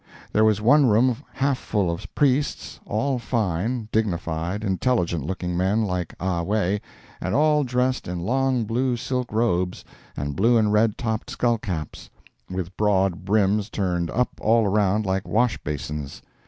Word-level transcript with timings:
There 0.33 0.43
was 0.43 0.59
one 0.59 0.87
room 0.87 1.15
half 1.33 1.59
full 1.59 1.91
of 1.91 2.15
priests, 2.15 2.79
all 2.87 3.19
fine, 3.19 3.87
dignified, 3.91 4.63
intelligent 4.63 5.27
looking 5.27 5.55
men 5.55 5.83
like 5.83 6.15
Ah 6.19 6.41
Wae, 6.41 6.81
and 7.21 7.35
all 7.35 7.63
dressed 7.63 8.07
in 8.07 8.17
long 8.19 8.63
blue 8.63 8.97
silk 8.97 9.31
robes, 9.31 9.85
and 10.17 10.35
blue 10.35 10.57
and 10.57 10.73
red 10.73 10.97
topped 10.97 11.29
skull 11.29 11.59
caps, 11.59 12.09
with 12.49 12.75
broad 12.77 13.25
brims 13.25 13.69
turned 13.69 14.09
up 14.09 14.29
all 14.41 14.67
round 14.67 15.05
like 15.05 15.27
wash 15.27 15.59
basins. 15.59 16.23